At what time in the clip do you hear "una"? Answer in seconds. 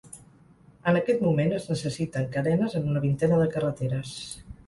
2.93-3.05